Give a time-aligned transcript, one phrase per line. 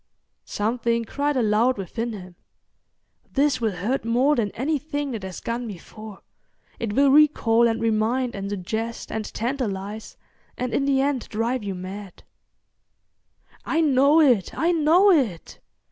[0.45, 6.23] Something cried aloud within him:—This will hurt more than anything that has gone before.
[6.79, 10.17] It will recall and remind and suggest and tantalise,
[10.57, 12.23] and in the end drive you mad.
[13.63, 15.59] "I know it, I know it!"